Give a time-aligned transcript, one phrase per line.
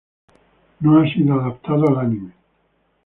[0.79, 2.33] No ha sido adaptado al anime.